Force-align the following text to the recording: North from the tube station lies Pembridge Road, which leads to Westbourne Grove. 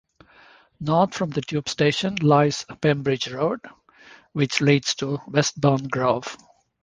North 0.79 1.13
from 1.13 1.29
the 1.29 1.41
tube 1.41 1.69
station 1.69 2.15
lies 2.23 2.65
Pembridge 2.81 3.27
Road, 3.31 3.59
which 4.33 4.59
leads 4.59 4.95
to 4.95 5.19
Westbourne 5.27 5.87
Grove. 5.89 6.37